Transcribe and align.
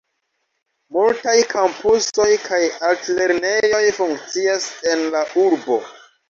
Multaj 0.95 1.35
kampusoj 1.51 2.29
kaj 2.45 2.59
altlernejoj 2.87 3.83
funkcias 3.99 4.67
en 4.95 5.05
la 5.17 5.23
urbo. 5.45 5.79